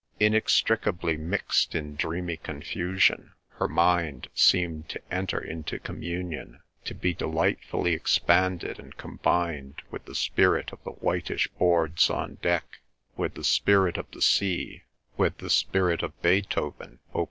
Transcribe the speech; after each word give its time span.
Inextricably 0.19 1.15
mixed 1.15 1.75
in 1.75 1.93
dreamy 1.95 2.35
confusion, 2.37 3.33
her 3.49 3.67
mind 3.67 4.29
seemed 4.33 4.89
to 4.89 5.13
enter 5.13 5.39
into 5.39 5.77
communion, 5.77 6.61
to 6.85 6.95
be 6.95 7.13
delightfully 7.13 7.93
expanded 7.93 8.79
and 8.79 8.97
combined 8.97 9.83
with 9.91 10.05
the 10.05 10.15
spirit 10.15 10.73
of 10.73 10.83
the 10.83 10.93
whitish 10.93 11.49
boards 11.49 12.09
on 12.09 12.39
deck, 12.41 12.79
with 13.15 13.35
the 13.35 13.43
spirit 13.43 13.97
of 13.99 14.09
the 14.09 14.23
sea, 14.23 14.81
with 15.17 15.37
the 15.37 15.51
spirit 15.51 16.01
of 16.01 16.19
Beethoven 16.23 16.97
Op. 17.13 17.19